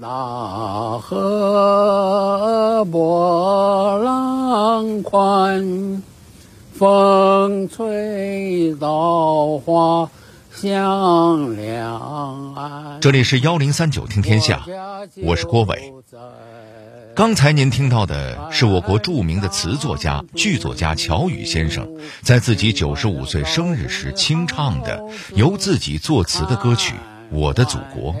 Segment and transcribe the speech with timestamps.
[0.00, 6.02] 大河波浪宽，
[6.72, 10.10] 风吹稻花
[10.52, 12.98] 香两岸。
[13.00, 14.64] 这里是幺零三九听天下，
[15.22, 15.92] 我是郭伟。
[17.14, 21.88] 刚才您听到的是我国著名的词作家、剧作家乔羽先生
[22.22, 25.04] 在自己九十五岁生日时清唱的
[25.36, 26.94] 由自己作词的歌曲
[27.30, 28.12] 《我的祖国》。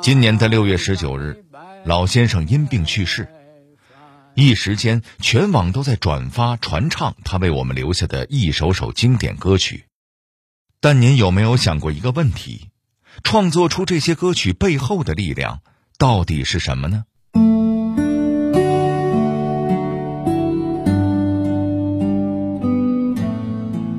[0.00, 1.44] 今年的六月十九日，
[1.84, 3.28] 老先生因病去世，
[4.34, 9.84] 一时间全网都在转发传唱他为我们留下的一首首经典歌曲。
[10.80, 12.68] 但您有没有想过一个问题：
[13.24, 15.60] 创作出这些歌曲背后的力量
[15.98, 17.04] 到底是什么呢？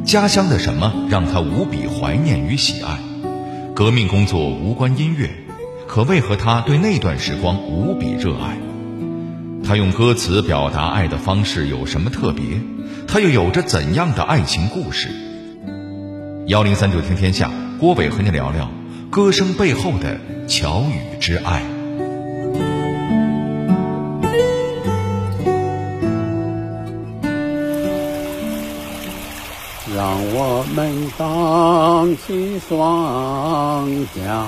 [0.06, 2.98] 家乡的什么让他无比怀念与喜爱？
[3.76, 5.30] 革命工作无关音乐，
[5.90, 8.60] 可为何他对那段时光无比热爱？
[9.66, 12.62] 他用歌词表达爱的方式有什么特别？
[13.08, 15.10] 他又有着怎样的爱情故事？
[16.46, 18.70] 幺零三九听天下，郭伟和你聊聊
[19.10, 21.64] 歌声背后的乔羽之爱。
[29.96, 34.46] 让我们荡起双桨，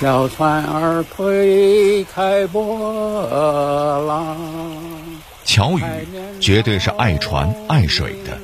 [0.00, 4.34] 小船儿推开波浪。
[5.44, 5.84] 乔羽
[6.40, 8.40] 绝对是爱船爱水的，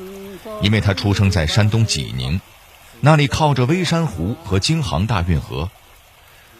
[0.61, 2.39] 因为他出生在山东济宁，
[3.01, 5.71] 那里靠着微山湖和京杭大运河。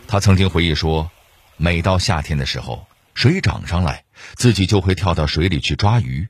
[0.07, 1.11] 他曾经回忆说，
[1.57, 6.27] 每到夏天的时候，水涨上来，自己就会跳到水里去抓鱼。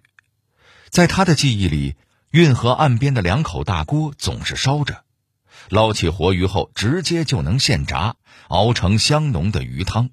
[0.90, 1.96] 在他的记忆里，
[2.32, 5.04] 运河岸边的两口大锅总是烧着，
[5.70, 8.16] 捞起活鱼后直接就能现炸，
[8.50, 10.10] 熬成香浓的鱼汤。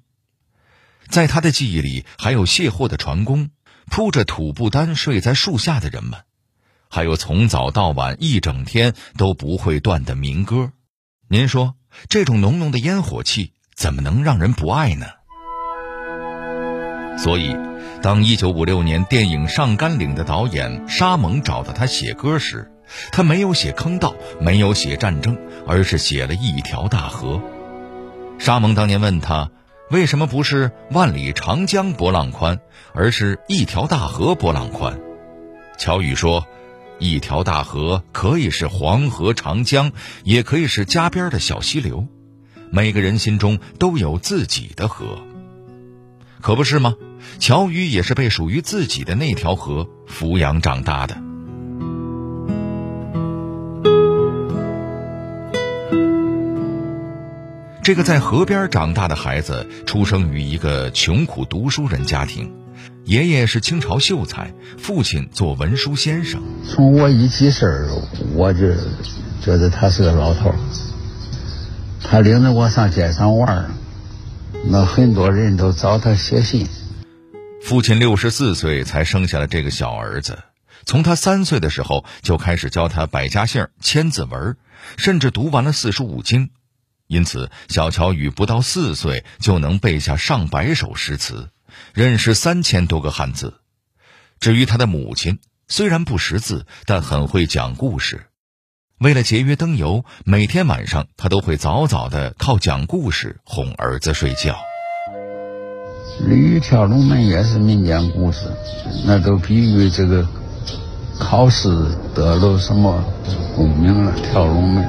[1.07, 3.51] 在他的记忆里，还有卸货的船工，
[3.91, 6.21] 铺着土布单睡在树下的人们，
[6.89, 10.71] 还有从早到晚一整天都不会断的民歌。
[11.27, 11.75] 您说，
[12.09, 15.05] 这种浓浓的烟火气，怎么能让人不爱呢？
[17.17, 17.55] 所以，
[18.01, 22.71] 当1956年电影《上甘岭》的导演沙蒙找到他写歌时，
[23.11, 27.41] 他没有写坑道，没有写战争，而是写了一条大河。
[28.45, 29.49] 沙蒙当年问他，
[29.89, 32.59] 为什么不是万里长江波浪宽，
[32.93, 34.99] 而是一条大河波浪宽？
[35.79, 36.45] 乔羽说，
[36.99, 39.91] 一条大河可以是黄河、长江，
[40.23, 42.05] 也可以是家边的小溪流，
[42.69, 45.23] 每个人心中都有自己的河。
[46.39, 46.93] 可不是吗？
[47.39, 51.17] 乔羽也是被属于自己的那条河抚养长大的。
[57.85, 62.51] 这个在河边长大的孩子，出生于一个穷苦读书人家庭，
[63.03, 66.41] 爷爷是清朝秀才，父亲做文书先生。
[66.67, 67.89] 从我一记事儿，
[68.33, 68.73] 我就
[69.39, 70.55] 觉得他是个老头儿。
[72.01, 73.69] 他领着我上街上玩儿，
[74.67, 76.65] 那很多人都找他写信。
[77.61, 80.39] 父亲六十四岁才生下了这个小儿子，
[80.87, 84.57] 从他三岁的时候就开始教他百家姓、千字文，
[84.97, 86.49] 甚至读完了四书五经。
[87.07, 91.49] 因此，小乔羽不到四岁就能背下上百首诗词，
[91.93, 93.55] 认识三千多个汉字。
[94.39, 98.25] 至于他的母亲，虽然不识字，但很会讲故事。
[98.97, 104.57] 为了节约灯油，每天晚上他都会早早的靠讲故事哄儿子睡觉。
[106.27, 108.49] 鲤鱼跳龙门也是民间故事，
[109.05, 110.25] 那都比喻这个
[111.19, 111.69] 考试
[112.15, 113.03] 得了什么
[113.55, 114.85] 功名了，跳龙门。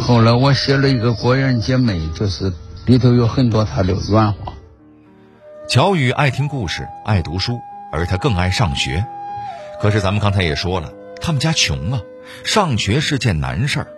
[0.00, 2.52] 后来我写了一个《国人姐妹》，就是
[2.86, 4.54] 里头有很多他的原话。
[5.68, 7.58] 乔羽爱听故事，爱读书，
[7.92, 9.04] 而他更爱上学。
[9.82, 12.00] 可是咱们刚才也说了，他们家穷啊，
[12.42, 13.88] 上学是件难事儿。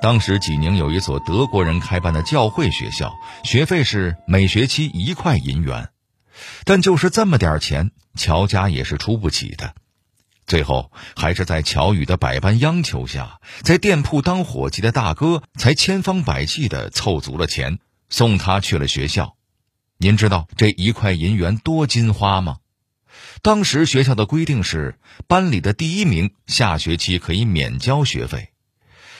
[0.00, 3.12] 当时济宁有一所德国人开办的教会学校，
[3.42, 5.88] 学费是每学期一块银元，
[6.64, 9.74] 但就是这么点钱，乔家也是出不起的。
[10.46, 17.78] 最后，还是在乔羽的百般央求下，在店铺当伙计的大哥才千方百计的凑足了钱，
[18.10, 19.36] 送他去了学校。
[19.96, 22.58] 您知道这一块银元多金花吗？
[23.40, 28.50] 当时学校的规定是，班里的第一名下学期可以免交学费。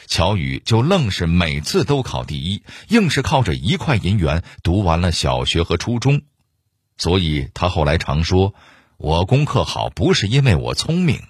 [0.07, 6.21] 乔羽就愣是每次都考第一，硬是靠着一块银元读完了小学和初中。
[6.99, 8.55] 所以他后来常说。
[8.97, 11.21] 我功课好不是因为我聪明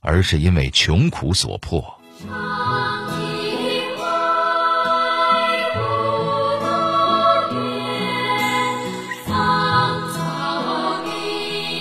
[0.00, 1.98] 而是因为穷苦所迫。
[2.20, 2.30] 长
[3.96, 4.06] 外
[5.74, 5.80] 古
[6.64, 7.58] 道边
[9.26, 11.10] 芳草碧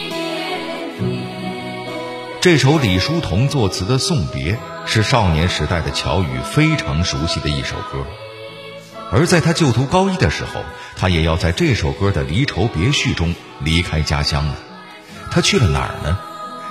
[0.09, 1.93] 连天
[2.41, 4.57] 这首李叔同作词的送别
[4.87, 8.05] 是少年时代的乔羽非常熟悉的一首歌。
[9.11, 10.61] 而在他就读高一的时候
[10.95, 14.66] 他也要在这首歌的离愁别绪中离开家乡了
[15.37, 16.17] 他去了哪儿呢？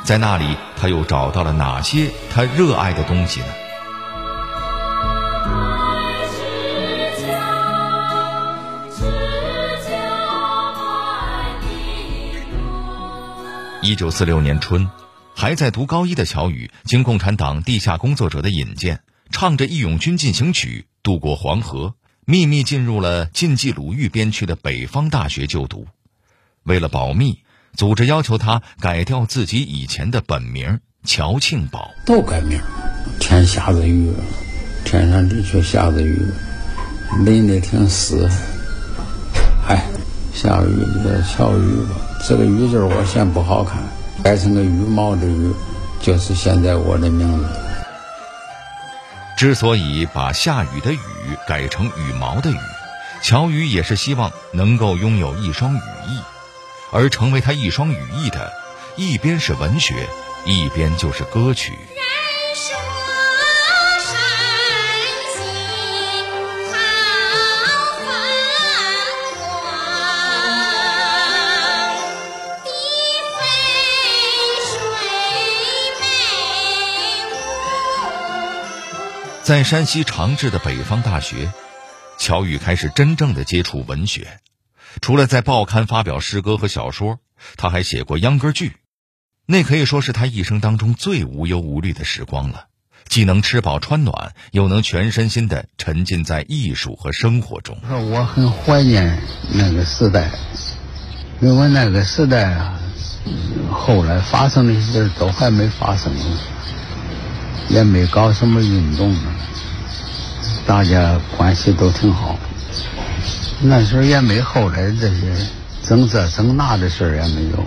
[0.03, 3.47] 在那里，他又找到了哪些他热爱的东西呢？
[13.83, 14.91] 一九四六年春，
[15.37, 25.87] 还在读高一的乔羽，经共产党地下工作者的引荐，唱着《义勇军进行曲》渡过黄河，秘密进入了晋冀鲁豫边区的北方大学就读。
[26.65, 27.45] 为了保密，
[27.77, 31.91] 组织要求他改掉自己以前的本名乔庆宝。
[32.05, 32.59] 都改名，
[33.21, 34.13] 天下着雨，
[34.85, 36.27] 天上的确下着雨，
[37.25, 38.29] 淋得挺湿。
[39.69, 39.85] 哎，
[40.33, 41.91] 下雨就叫乔雨吧。
[42.27, 43.83] 这个雨字我嫌不好看，
[44.23, 45.53] 改成个羽毛的羽，
[46.01, 47.47] 就是现在我的名字。
[49.37, 50.99] 之所以把下雨的雨
[51.47, 52.57] 改成羽毛的羽，
[53.23, 56.19] 乔羽也是希望能够拥有一双羽翼，
[56.93, 58.53] 而成为他一双羽翼的，
[58.97, 60.09] 一边是文学，
[60.45, 61.73] 一边就是歌曲。
[79.43, 81.53] 在山西长治的北方大学，
[82.19, 84.41] 乔羽开始真正的接触文学。
[85.01, 87.19] 除了在报刊发表诗歌和小说，
[87.57, 88.77] 他还写过秧歌剧，
[89.47, 92.67] 那可以说是他一生当中最无忧无虑的时光了。
[93.09, 97.79] 既能吃饱穿暖，又能全身心的沉浸在艺术和生活中。
[98.11, 99.17] 我很怀念
[99.53, 100.33] 那个时代，
[101.41, 102.81] 因为那个时代啊，
[103.71, 106.13] 后来发生的事都还没发生，
[107.69, 109.17] 也没搞什么运动。
[110.67, 112.37] 大家关系都挺好，
[113.63, 115.35] 那时候也没后来这些
[115.83, 117.65] 争这争那的事儿也没有。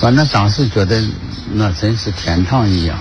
[0.00, 1.02] 反正当时觉得
[1.52, 2.98] 那真是天堂一样，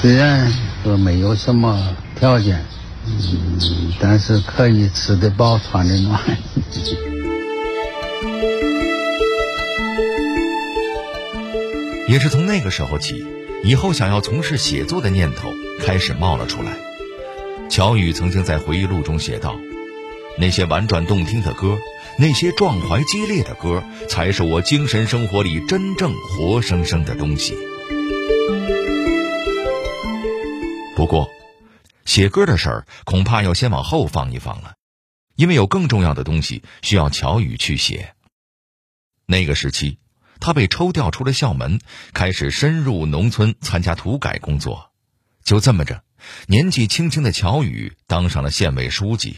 [0.00, 2.64] 虽然说没有什么条件，
[3.06, 6.20] 嗯，但是可以吃得饱穿得暖。
[12.08, 13.24] 也是从那个时候起，
[13.62, 16.76] 以后想要从事写作的念头开始冒了出来。
[17.68, 19.56] 乔羽曾经在回忆录中写道
[20.40, 21.78] ：“那些婉转动听的歌，
[22.18, 27.54] 那些壮怀激烈的歌，才是我精神生活里真正活生生的东西。”
[30.96, 31.28] 不过，
[32.06, 34.76] 写歌的事儿恐怕要先往后放一放了，
[35.36, 38.14] 因为有更重要的东西需要乔羽去写。
[39.26, 39.98] 那个时期，
[40.40, 41.80] 他被抽调出了校门，
[42.14, 44.90] 开始深入农村参加土改工作。
[45.44, 46.02] 就这么着。
[46.46, 49.36] 年纪轻轻的乔羽当上了县委书记，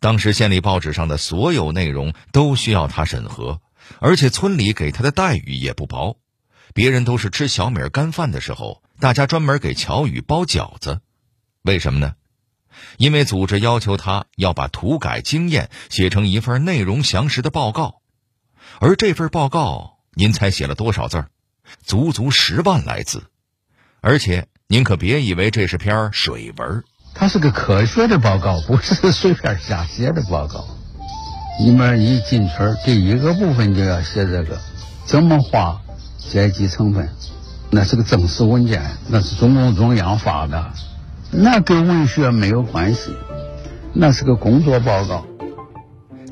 [0.00, 3.60] 当时县里报纸上的所有内容都需要他审核，
[4.00, 6.18] 而且村里给他的待遇也不薄。
[6.74, 11.00] 别人都是吃小米干饭的时候，大家专门给乔羽包饺子。
[11.62, 12.14] 为什么呢？
[12.96, 18.00] 因为组织要求他要把土改经验写成一份内容详实的报告，
[18.80, 21.30] 而这份报告，您猜写了多少字儿？
[21.84, 23.24] 足足十万来字，
[24.00, 24.48] 而且。
[24.72, 30.64] 您可别以为这是篇水文，它是个科学的报告，不是随便瞎写的报告。
[31.58, 34.58] 里面一进村，第一个部分就要写这个
[35.04, 35.82] 怎么画
[36.18, 37.10] 阶级成分，
[37.70, 40.72] 那是个正式文件，那是中共中央发的，
[41.30, 43.14] 那跟文学没有关系，
[43.92, 45.26] 那是个工作报告。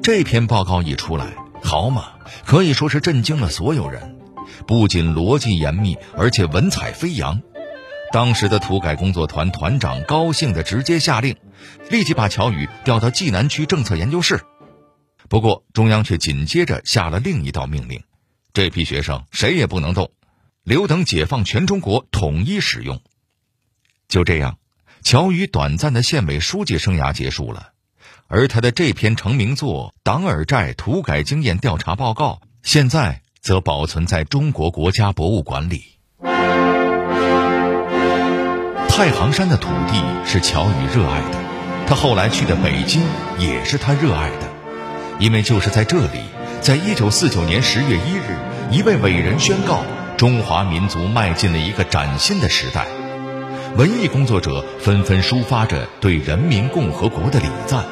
[0.02, 2.04] 这篇报告一出来，好嘛，
[2.46, 4.16] 可以说是震惊了所有人，
[4.66, 7.42] 不仅逻辑严密，而且文采飞扬。
[8.10, 11.36] 当时的土改工作团团长高兴的直接下令，
[11.90, 14.40] 立即把乔宇调到济南区政策研究室。
[15.28, 18.02] 不过，中央却紧接着下了另一道命令：
[18.54, 20.10] 这批学生谁也不能动，
[20.62, 23.02] 留等解放全中国统一使用。
[24.08, 24.58] 就这样，
[25.02, 27.72] 乔宇短暂的县委书记生涯结束了，
[28.26, 35.98] 而他的这篇成名作《党尔寨土改经验调查报告》现在则保存在中国国家博物馆里。
[38.98, 41.38] 太行山的土地是乔羽热爱的，
[41.86, 43.00] 他后来去的北京
[43.38, 44.48] 也是他热爱的，
[45.20, 46.18] 因为就是在这里，
[46.60, 48.36] 在一九四九年十月一日，
[48.72, 49.84] 一位伟人宣告
[50.16, 52.88] 中华民族迈进了一个崭新的时代，
[53.76, 57.84] 文艺工作者纷纷抒发着对人民共和国的礼赞。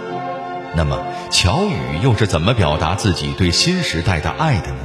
[0.74, 0.98] 那么，
[1.30, 4.78] 乔羽又是怎么表达自己对新时代的爱的呢？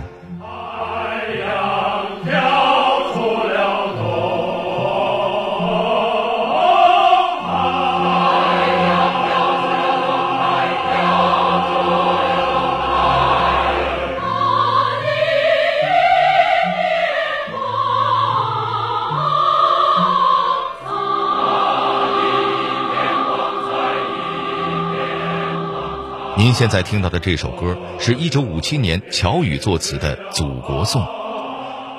[26.42, 31.04] 您现在听到的这首歌是一九五七年乔羽作词的《祖国颂》，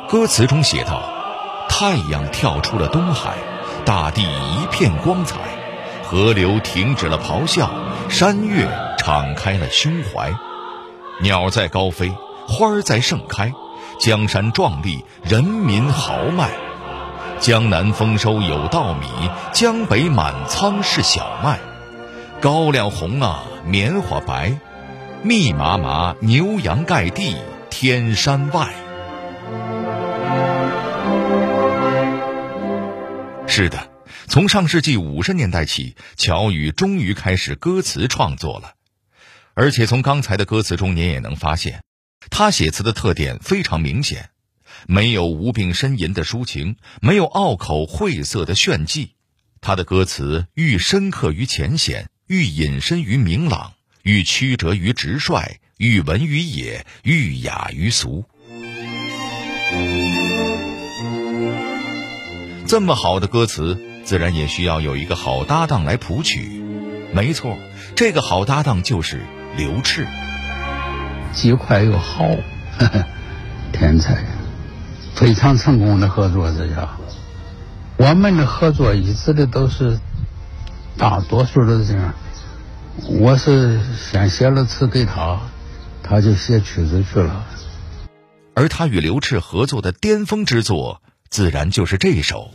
[0.09, 1.01] 歌词中写道
[1.71, 3.37] ：“太阳跳出了东海，
[3.85, 5.39] 大地一片光彩，
[6.03, 7.71] 河流停止了咆哮，
[8.09, 8.67] 山岳
[8.99, 10.35] 敞开了胸怀，
[11.21, 12.13] 鸟在高飞，
[12.49, 13.53] 花儿在盛开，
[14.01, 16.51] 江山壮丽，人民豪迈。”
[17.39, 19.07] 江南丰收有稻米，
[19.53, 21.61] 江北满仓是小麦。
[22.43, 24.59] 高粱红啊，棉花白，
[25.23, 27.37] 密麻麻牛羊盖地，
[27.71, 28.75] 天山外。
[33.47, 33.89] 是的，
[34.27, 38.73] 从上世纪五十年代起，乔羽终于开始歌词创作了，
[39.55, 41.85] 而且从刚才的歌词中，您也能发现，
[42.29, 44.31] 他写词的特点非常明显。
[44.89, 49.15] 没有无病呻吟的抒情，没有拗口晦涩的炫技，
[49.61, 58.25] 他的歌词愈深刻于浅显，欲隐身于明朗，欲曲折于直率，欲文于野，欲雅于俗。
[62.67, 66.65] 这么好的歌词，自然也需要有一个好搭档来谱曲。
[67.13, 67.59] 没错，
[67.97, 69.21] 这个好搭档就是
[69.59, 70.07] 刘炽，
[71.35, 72.25] 既快又好，
[73.75, 74.25] 天才。
[75.15, 76.99] 非常成功的合作，这叫
[77.99, 80.01] 我们的合作一直的都是
[80.97, 82.15] 大多数都是这样。
[83.09, 85.41] 我是先写了词给他，
[86.03, 87.47] 他就写曲子去了。
[88.55, 92.51] 而他与刘炽合作的巅峰之作，自然就是这首。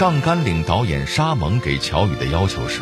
[0.00, 2.80] 上甘岭导演沙蒙给乔羽的要求是，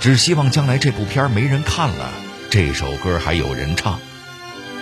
[0.00, 2.12] 只希望将来这部片没人看了，
[2.50, 3.98] 这首歌还有人唱。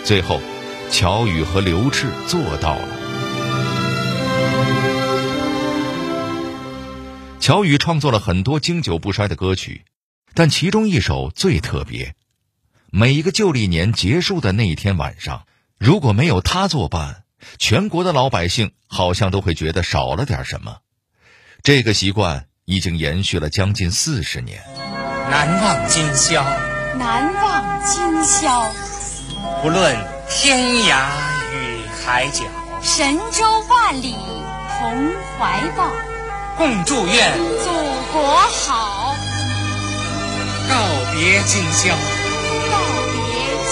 [0.05, 0.43] 最后，
[0.91, 2.89] 乔羽和刘炽做到了。
[7.41, 9.87] 乔羽创作了很多经久不衰的歌曲，
[10.35, 12.15] 但其中一首最特别。
[12.91, 15.47] 每一个旧历年结束的那一天晚上，
[15.79, 17.25] 如果没有他作伴，
[17.57, 20.77] 全国的老百姓好像都会觉得少了点什么。
[21.65, 24.63] 这个习惯已经延续了将近四十年。
[25.31, 26.45] 难忘今宵，
[26.99, 28.71] 难忘今宵。
[29.63, 29.97] 不论
[30.29, 31.07] 天涯
[31.55, 32.45] 与海角，
[32.83, 34.15] 神州万里
[34.79, 35.91] 同怀抱。
[36.59, 37.71] 共祝愿祖
[38.13, 39.17] 国好。
[40.69, 40.77] 告
[41.15, 41.95] 别今宵，
[42.71, 42.77] 告
[43.09, 43.17] 别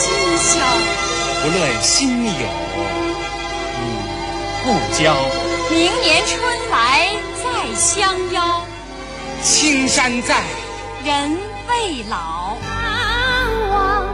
[0.01, 0.65] 今宵。
[1.43, 2.49] 不论亲友
[3.77, 3.85] 与
[4.65, 5.15] 故交，
[5.71, 7.32] 明年春来。
[7.73, 8.67] 再相邀，
[9.43, 10.45] 青山在，
[11.07, 12.59] 人未老。
[12.61, 14.07] 难忘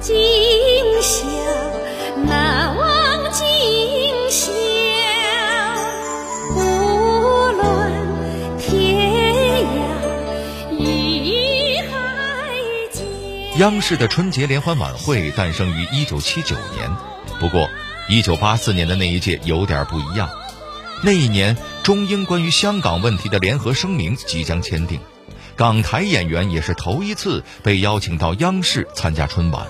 [0.00, 0.16] 今
[1.00, 1.24] 宵，
[2.24, 3.46] 难忘今
[4.28, 4.50] 宵。
[6.56, 11.88] 无论天涯与海
[12.90, 13.02] 角。
[13.58, 16.90] 央视的春节联欢晚会诞生于一九七九年，
[17.38, 17.68] 不过
[18.08, 20.28] 一九八四年的那一届有点不一样。
[21.02, 24.98] 那一年，中英关于香港问题的联合声明即将签订，
[25.54, 29.66] 港台演员也是头一次被邀请到央视参加春晚。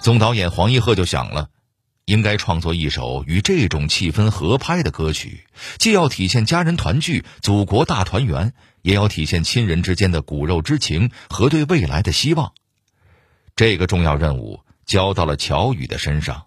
[0.00, 1.48] 总导演黄一鹤就想了，
[2.04, 5.46] 应该创作一首与这种气氛合拍的歌曲，
[5.78, 12.52] 既要体现家人团聚、祖国大团圆，也要体现亲人之间的骨肉之情和对未来的希望。
[13.56, 16.46] 这个重要任务交到了乔宇的身上。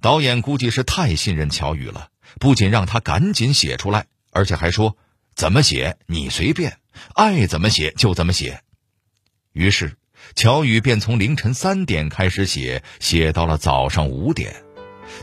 [0.00, 2.08] 导演估计是太信任乔宇了。
[2.38, 4.96] 不仅让他赶紧写出来，而且还说
[5.34, 6.78] ：“怎么写你随便，
[7.14, 8.60] 爱怎么写就怎么写。”
[9.52, 9.96] 于是，
[10.34, 14.62] 乔羽便从凌晨三点开始写，写到了早上五点，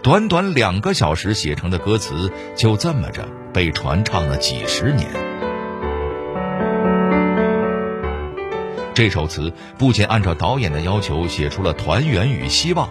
[0.04, 5.08] 短短两个小时写成的歌词，就这么着被传唱了几十年。
[8.94, 12.90] 这首词不仅按照导演的要求写出了团圆与希望，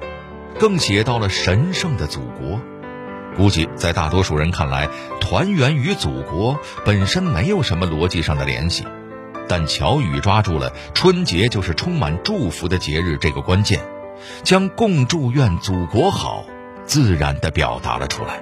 [0.58, 2.60] 更写到了神圣的祖国。
[3.36, 4.88] 估计在大多数人看来，
[5.20, 8.84] 团圆与祖国本身没有什么逻辑上的联系，
[9.48, 13.80] 但乔羽抓住了春节就是充满祝福的节日这个关键，
[14.44, 16.44] 将“共祝愿祖国好”
[16.86, 18.40] 自然地表达了出来。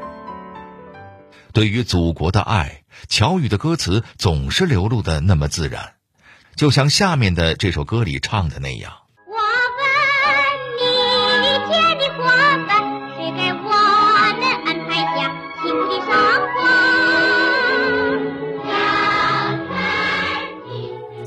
[1.53, 5.95] 对于祖国的爱，乔羽的歌词总是流露的那么自然，
[6.55, 8.93] 就像下面的这首歌里唱的那样。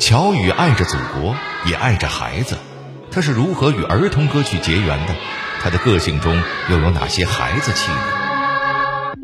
[0.05, 1.35] 乔羽爱着祖国，
[1.65, 2.59] 也爱着孩子。
[3.09, 5.15] 他是如何与儿童歌曲结缘的？
[5.63, 9.15] 他的个性中又有哪些孩子气呢？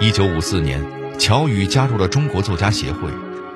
[0.00, 0.86] 一九五四年，
[1.18, 3.10] 乔羽加入了中国作家协会，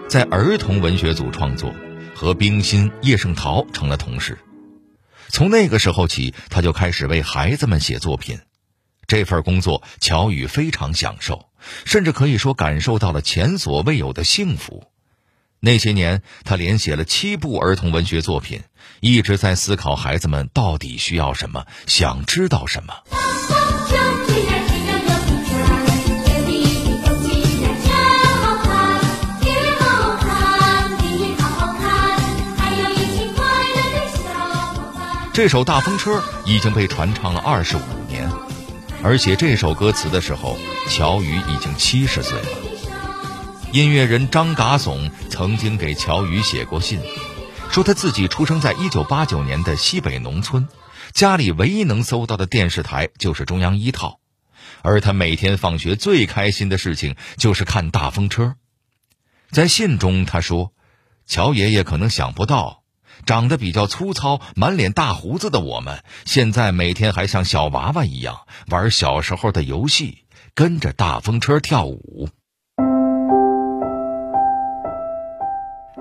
[0.09, 1.75] 在儿童文学组创作，
[2.15, 4.39] 和冰心、叶圣陶成了同事。
[5.29, 8.41] 从那个时候起，他就开始为孩子们写作品。
[9.07, 11.51] 这份工作，乔羽非常享受，
[11.85, 14.85] 甚至可以说感受到了前所未有的幸福。
[15.61, 18.63] 那些年，他连写了七部儿童文学作品，
[19.01, 22.95] 一直在思考孩子们到底需要什么，想知道什么。
[35.33, 38.31] 这首《大风车》已经被传唱了二十五年，
[39.03, 40.57] 而写这首歌词的时候，
[40.89, 42.76] 乔羽已经七十岁了。
[43.73, 47.01] 音乐人张嘎怂曾经给乔羽写过信，
[47.71, 50.69] 说他自己出生在一九八九年的西北农村，
[51.13, 54.21] 家里唯一能搜到的电视台就是中央一套，
[54.83, 58.45] 而他每天放学最开心的事情就是看《大风车》。
[59.51, 60.73] 在信中他说
[61.27, 62.83] ：“乔爷爷可能想不到。”
[63.25, 72.29] 长得比较粗糙、满脸大胡子的我们，现在每天还像小娃娃一样玩小时候的游戏，跟着大风车跳舞。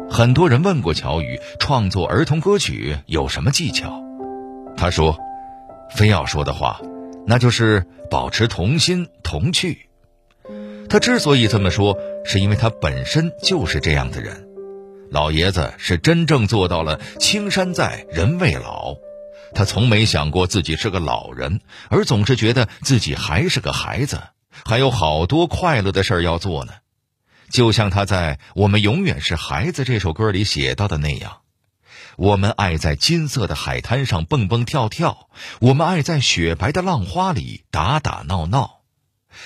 [0.09, 4.01] 很多人问过乔羽创作儿童歌曲有什么技巧，
[4.77, 5.17] 他说
[5.95, 6.79] ：“非要说的话，
[7.25, 9.89] 那就是保持童心童趣。”
[10.87, 14.47] 他之所以这么说，是因为他本身就是这样的人。
[15.11, 18.95] 老爷子是真正做到了青山在，人未老。
[19.53, 24.19] 他从没想过自己是个老人，而总是觉得自己还是个孩子，
[24.65, 26.73] 还有好多快乐的事儿要做呢。
[27.55, 31.37] 就像他在《我们永远是孩子》这首歌里写到的那样
[32.19, 35.29] ：“我们爱在金色的海滩上蹦蹦跳跳，
[35.61, 38.81] 我们爱在雪白的浪花里打打闹闹。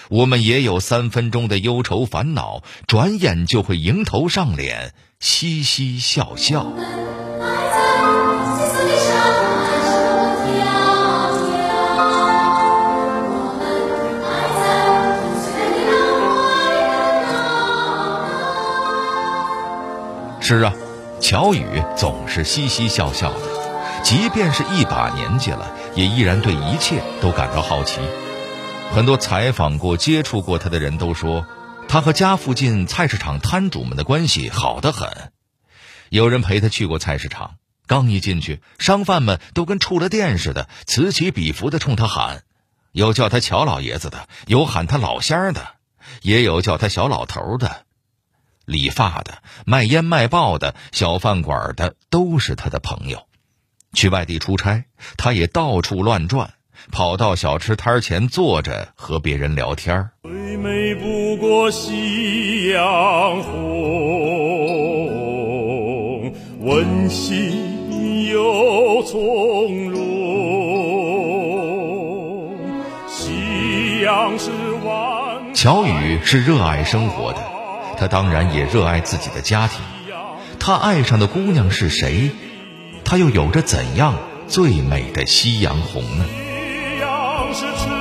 [0.10, 6.66] 我们也有三分钟的忧愁烦恼，转眼就会迎头上脸。”嘻嘻笑笑。
[20.50, 20.74] 是啊，
[21.22, 21.64] 乔羽
[21.96, 28.00] 总是嘻嘻笑笑的，即便是一把年纪了，也依然对一切都感到好奇。
[28.92, 31.46] 很多采访过、接触过他的人都说。
[31.88, 35.32] 他和家附近菜市场摊主们的关系好得很，
[36.10, 42.42] 有人陪他去过菜市场，刚一进去，商贩们都跟触了电似的，此起彼伏的冲他喊，
[42.92, 45.62] 有叫他乔老爷子的，有喊他老乡的，
[46.24, 47.84] 也有叫他小老头的，
[48.70, 53.26] 理发的、卖烟卖报的、小饭馆的，都是他的朋友。
[53.94, 54.86] 去外地出差，
[55.18, 56.54] 他也到处乱转。
[56.92, 60.12] 跑到小吃摊前坐着，和别人聊天儿。
[60.24, 63.54] 最美不过夕阳红，
[66.62, 70.00] 温馨又从容。
[73.10, 74.50] 夕阳是
[74.86, 75.54] 万。
[75.54, 77.40] 乔羽是热爱生活的，
[78.00, 79.82] 他当然也热爱自己的家庭。
[80.58, 82.32] 他爱上的姑娘是谁？
[83.04, 84.16] 他又有着怎样
[84.48, 86.26] 最美的夕阳红呢？
[86.26, 87.99] 夕阳是春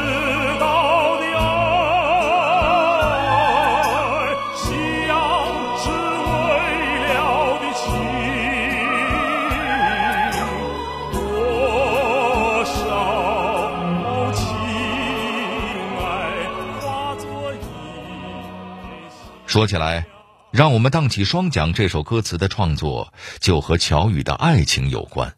[19.49, 20.07] 说起来，
[20.53, 21.73] 让我们荡起双桨。
[21.73, 25.37] 这首歌词的创作就和乔羽的爱情有关。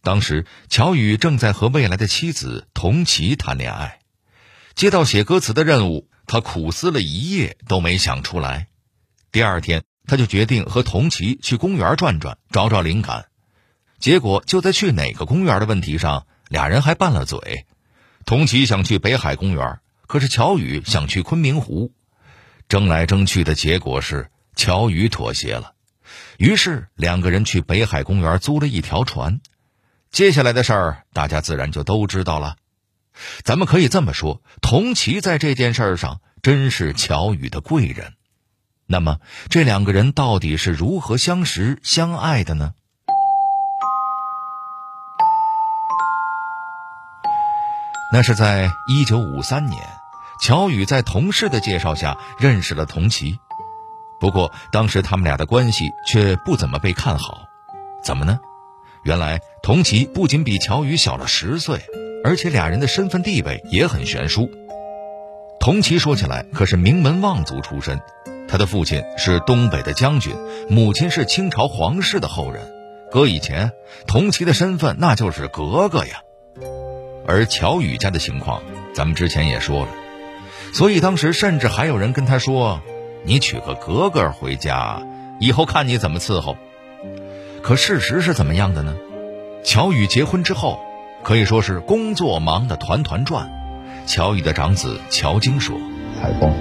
[0.00, 3.98] 当时，乔羽正在和未来的妻子童琪谈恋爱，
[4.74, 8.68] 接到写歌词的任务，他苦思了一夜都没想出来。
[9.30, 13.26] 第二天，他就决定和童琪去公园转转，找找灵感。
[13.98, 17.66] 结果就在去哪个公园的问题上，俩人还拌了嘴。
[18.24, 21.92] 童琪想去北海公园，可是乔羽想去昆明湖。
[22.68, 25.72] 争来争去的结果是乔羽妥协了，
[26.38, 29.40] 于是两个人去北海公园租了一条船。
[30.10, 32.56] 接下来的事儿，大家自然就都知道了。
[33.44, 38.14] 咱们可以这么说，童琪在这件事上真是乔羽的贵人。
[38.86, 42.74] 那么，这两个人到底是如何相识相爱的呢？
[48.12, 49.82] 那是在一九五三年，
[50.40, 53.38] 乔羽在同事的介绍下认识了童琪。
[54.18, 57.42] 不过当时他们俩的关系却不怎么被看好，
[58.02, 58.38] 怎么呢？
[59.02, 61.80] 原来童琦不仅比乔宇小了十岁，
[62.24, 64.50] 而且俩人的身份地位也很悬殊。
[65.60, 68.00] 童琦说起来可是名门望族出身，
[68.48, 70.34] 他的父亲是东北的将军，
[70.68, 72.72] 母亲是清朝皇室的后人。
[73.10, 73.70] 搁以前，
[74.06, 76.20] 童琦的身份那就是格格呀。
[77.26, 78.62] 而乔宇家的情况，
[78.94, 79.88] 咱们之前也说了，
[80.76, 82.82] 所以当时甚至还有人跟他说
[83.24, 85.00] ：“你娶个格格回家，
[85.40, 86.58] 以后看你怎么伺候。”
[87.64, 88.94] 可事实是怎么样的呢？
[89.64, 90.78] 乔宇结婚之后，
[91.22, 93.50] 可以说是工作忙得团团转。
[94.04, 95.78] 乔宇的长子乔京说
[96.20, 96.52] ：“采光，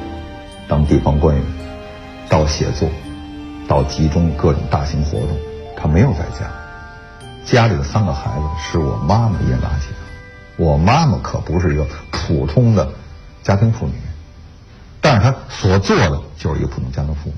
[0.69, 1.45] 当地方官员，
[2.29, 2.87] 到写作，
[3.67, 5.37] 到集中各种大型活动，
[5.75, 6.49] 他没有在家。
[7.43, 9.97] 家里的三个孩子是我妈妈硬拉起的。
[10.55, 12.93] 我妈妈可不是一个普通的
[13.43, 13.93] 家庭妇女，
[15.05, 17.35] 但是他所做的就是一个普通家庭妇女。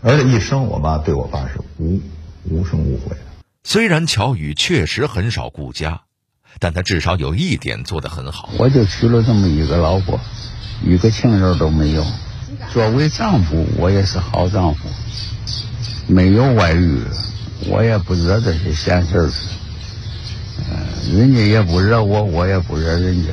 [0.00, 2.00] 而且一生，我妈对我爸是无
[2.44, 3.20] 无生无悔的。
[3.62, 6.00] 虽然乔宇确实很少顾家，
[6.58, 8.48] 但他至少有一点做得很好。
[8.56, 10.18] 我就娶了这么一个老婆，
[10.82, 12.06] 一个情人都没有。
[12.72, 14.88] 作为丈夫，我也是好丈夫，
[16.06, 17.02] 没有外遇，
[17.68, 19.30] 我也不惹这些闲事儿。
[20.70, 23.28] 嗯，人家也不惹我，我也不惹人家。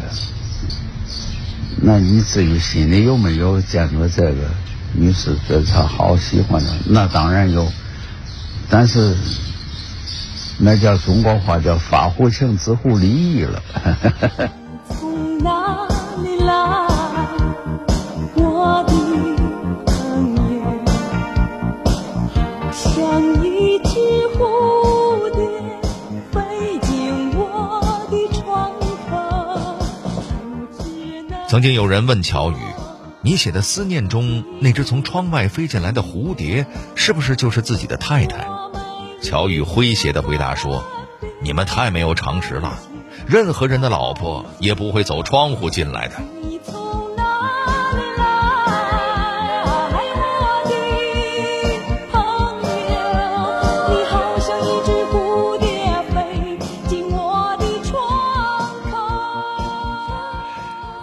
[1.81, 4.49] 那你至于心里有没有见过这个
[4.93, 6.69] 女士，对她好喜欢的？
[6.87, 7.71] 那当然有，
[8.69, 9.15] 但是
[10.59, 13.61] 那叫中国话叫发乎情，止乎礼仪了。
[14.89, 15.87] 从哪
[16.23, 16.66] 里来，
[31.47, 32.55] 曾经有人问乔宇
[33.23, 38.45] ：“你写的思念中那只从窗外飞进来的蝴蝶，是不是就是自己的太太？”
[39.23, 40.83] 乔宇诙谐的回答说
[41.41, 42.77] ：“你们太没有常识了，
[43.25, 46.15] 任何人的老婆也不会走窗户进来的。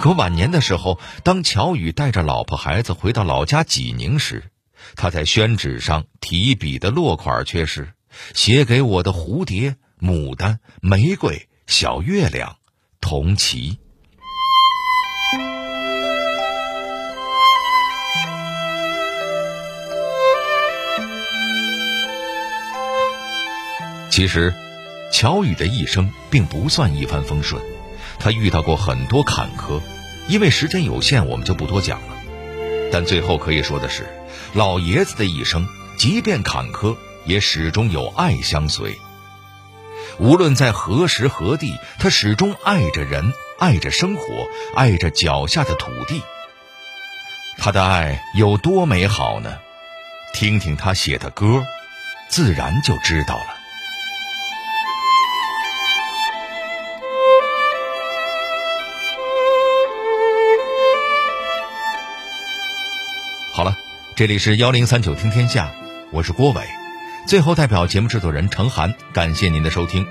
[0.04, 4.50] 可晚年的时候，当乔宇带着老婆孩子回到老家济宁时，
[4.96, 7.94] 他在宣纸上提笔的落款却是
[8.36, 12.58] “写给我的蝴蝶、牡丹、玫瑰、小月亮、
[13.00, 13.78] 童琦”。
[24.10, 24.52] 其实，
[25.10, 27.62] 乔宇的一生并不算一帆风顺，
[28.18, 29.80] 他遇到过很多坎坷。
[30.26, 32.08] 因为时间有限，我们就不多讲了。
[32.90, 34.06] 但最后可以说的是，
[34.54, 35.66] 老爷子的一生，
[35.98, 36.96] 即便坎坷，
[37.26, 38.96] 也始终有爱相随。
[40.18, 46.22] 无论在何时何地，他始终爱着人，爱着生活，爱着脚下的土地。
[47.58, 49.58] 他的爱有多美好呢？
[50.32, 51.64] 听听他写的歌，
[52.28, 53.53] 自然就知道了。
[64.16, 65.74] 这里是幺零三九听天下，
[66.12, 66.62] 我是郭伟。
[67.26, 70.06] 最后，代表节目制作人程涵，感谢您的收听。